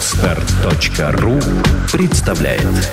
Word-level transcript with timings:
Отстар.ру 0.00 1.38
представляет 1.92 2.90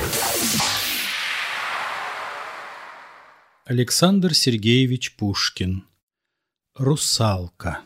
Александр 3.63 4.33
Сергеевич 4.33 5.15
Пушкин 5.15 5.85
Русалка 6.75 7.79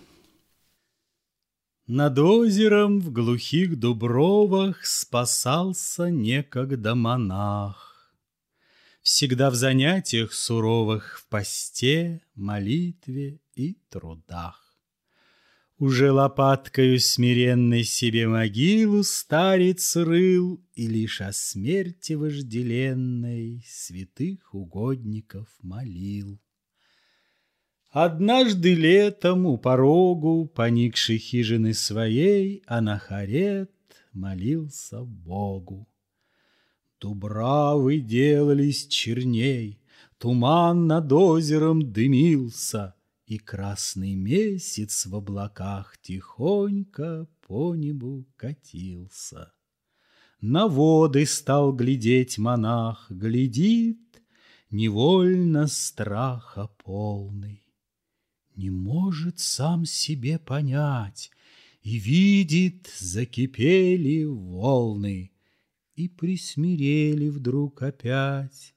Над 1.86 2.18
озером 2.18 3.00
в 3.00 3.12
глухих 3.12 3.78
дубровах 3.78 4.84
Спасался 4.84 6.10
некогда 6.10 6.96
монах. 6.96 8.16
Всегда 9.04 9.52
в 9.52 9.56
занятиях 9.56 10.34
суровых 10.34 11.20
В 11.20 11.28
посте, 11.28 12.24
молитве 12.34 13.40
и 13.54 13.78
трудах. 13.92 14.71
Уже 15.82 16.12
лопаткою 16.12 17.00
смиренной 17.00 17.84
себе 17.84 18.28
могилу 18.28 19.02
Старец 19.02 19.96
рыл, 19.96 20.64
и 20.76 20.86
лишь 20.86 21.22
о 21.22 21.34
смерти 21.34 22.14
вожделенной 22.14 23.66
Святых 23.68 24.54
угодников 24.54 25.48
молил. 25.64 26.40
Однажды 27.90 28.76
летом 28.76 29.48
у 29.48 29.58
порогу 29.58 30.46
Поникшей 30.54 31.18
хижины 31.18 31.74
своей 31.74 32.62
Анахарет 32.68 33.72
молился 34.14 35.02
Богу. 35.02 35.90
Дубравы 37.00 38.02
делались 38.02 38.86
черней, 38.86 39.82
Туман 40.20 40.86
над 40.86 41.12
озером 41.12 41.92
дымился— 41.92 42.94
и 43.32 43.38
красный 43.38 44.16
месяц 44.16 45.06
в 45.06 45.16
облаках 45.16 45.98
Тихонько 46.02 47.30
по 47.48 47.76
небу 47.76 48.28
катился. 48.36 49.54
На 50.42 50.68
воды 50.68 51.26
стал 51.26 51.72
глядеть 51.72 52.38
монах, 52.38 53.10
Глядит, 53.10 54.22
невольно 54.70 55.68
страха 55.68 56.68
полный. 56.84 57.64
Не 58.58 58.70
может 58.70 59.40
сам 59.40 59.86
себе 59.86 60.38
понять, 60.38 61.32
И 61.84 62.00
видит, 62.00 62.92
закипели 63.00 64.26
волны, 64.26 65.32
И 65.96 66.10
присмирели 66.10 67.30
вдруг 67.30 67.82
опять 67.82 68.76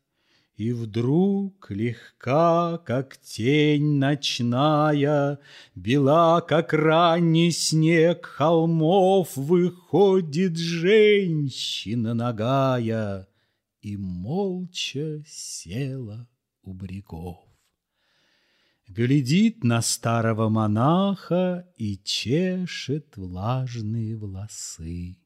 и 0.57 0.73
вдруг 0.73 1.69
легка, 1.71 2.79
как 2.79 3.17
тень 3.17 3.99
ночная, 3.99 5.41
Бела, 5.75 6.41
как 6.43 6.73
ранний 6.73 7.51
снег 7.51 8.27
холмов, 8.27 9.37
Выходит 9.37 10.57
женщина 10.57 12.15
нагая 12.15 13.27
И 13.81 13.97
молча 13.97 15.25
села 15.27 16.29
у 16.63 16.73
брегов. 16.73 17.41
Глядит 18.87 19.65
на 19.65 19.83
старого 19.83 20.49
монаха 20.51 21.67
И 21.77 21.99
чешет 21.99 23.17
влажные 23.17 24.17
волосы. 24.17 25.17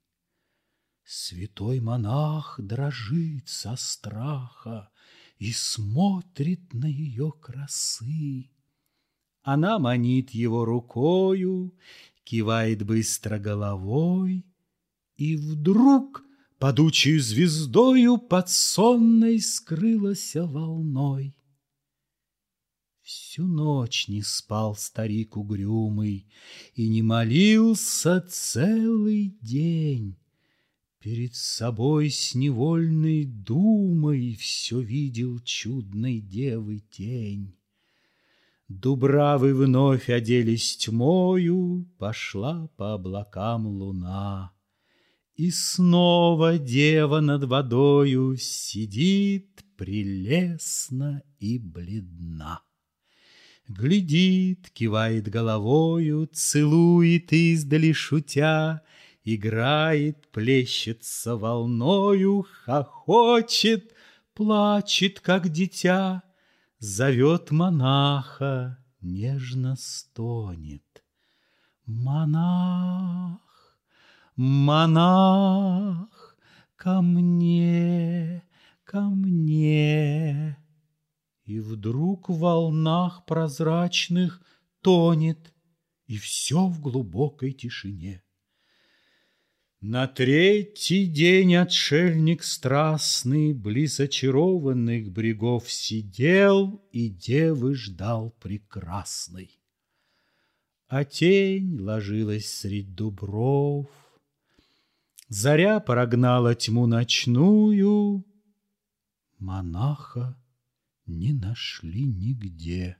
Святой 1.10 1.80
монах 1.80 2.60
дрожит 2.62 3.48
со 3.48 3.76
страха, 3.76 4.90
и 5.38 5.52
смотрит 5.52 6.74
на 6.74 6.84
ее 6.84 7.32
красы. 7.40 8.50
Она 9.40 9.78
манит 9.78 10.32
его 10.32 10.66
рукою, 10.66 11.74
кивает 12.24 12.84
быстро 12.84 13.38
головой, 13.38 14.44
и 15.16 15.36
вдруг 15.36 16.24
падучей 16.58 17.18
звездою 17.20 18.18
под 18.18 18.50
сонной 18.50 19.40
скрылась 19.40 20.34
волной. 20.34 21.34
Всю 23.00 23.46
ночь 23.46 24.08
не 24.08 24.20
спал 24.20 24.76
старик 24.76 25.38
угрюмый 25.38 26.30
и 26.74 26.86
не 26.86 27.00
молился 27.00 28.20
целый 28.28 29.38
день. 29.40 30.18
Перед 31.10 31.36
собой 31.36 32.10
с 32.10 32.34
невольной 32.34 33.24
думой 33.24 34.34
Все 34.34 34.78
видел 34.78 35.38
чудной 35.38 36.20
девы 36.20 36.80
тень. 36.80 37.56
Дубравы 38.68 39.54
вновь 39.54 40.10
оделись 40.10 40.76
тьмою, 40.76 41.88
Пошла 41.96 42.68
по 42.76 42.92
облакам 42.92 43.66
луна. 43.66 44.52
И 45.34 45.50
снова 45.50 46.58
дева 46.58 47.20
над 47.20 47.44
водою 47.44 48.36
Сидит 48.36 49.64
прелестно 49.78 51.22
и 51.38 51.58
бледна. 51.58 52.60
Глядит, 53.66 54.68
кивает 54.74 55.28
головою, 55.28 56.28
Целует 56.30 57.32
издали 57.32 57.92
шутя, 57.92 58.82
Играет, 59.24 60.30
плещется 60.30 61.36
волною, 61.36 62.46
хохочет, 62.64 63.92
плачет, 64.34 65.20
как 65.20 65.48
дитя, 65.48 66.22
Зовет 66.78 67.50
монаха, 67.50 68.78
нежно 69.00 69.74
стонет. 69.76 71.04
Монах, 71.86 73.40
монах, 74.36 76.36
ко 76.76 77.02
мне, 77.02 78.44
ко 78.84 79.00
мне. 79.00 80.56
И 81.44 81.58
вдруг 81.58 82.28
в 82.28 82.38
волнах 82.38 83.26
прозрачных 83.26 84.40
тонет, 84.80 85.52
И 86.06 86.16
все 86.16 86.68
в 86.68 86.80
глубокой 86.80 87.52
тишине. 87.52 88.22
На 89.80 90.08
третий 90.08 91.06
день 91.06 91.54
отшельник 91.54 92.42
страстный 92.42 93.54
Близ 93.54 94.00
очарованных 94.00 95.12
брегов 95.12 95.70
сидел 95.70 96.84
И 96.90 97.08
девы 97.08 97.76
ждал 97.76 98.32
прекрасной. 98.40 99.60
А 100.88 101.04
тень 101.04 101.78
ложилась 101.78 102.52
средь 102.52 102.96
дубров, 102.96 103.86
Заря 105.28 105.78
прогнала 105.78 106.56
тьму 106.56 106.86
ночную, 106.86 108.24
Монаха 109.38 110.36
не 111.06 111.32
нашли 111.32 112.04
нигде, 112.04 112.96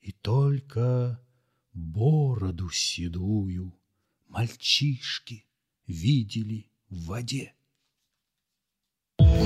И 0.00 0.12
только 0.12 1.24
бороду 1.72 2.68
седую 2.68 3.78
мальчишки 4.28 5.44
видели 5.86 6.70
в 6.88 7.06
воде. 7.06 7.54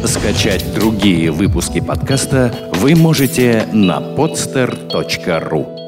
Скачать 0.07 0.75
другие 0.75 1.31
выпуски 1.31 1.81
подкаста 1.81 2.71
вы 2.75 2.95
можете 2.95 3.67
на 3.73 4.01
podster.ru 4.01 5.82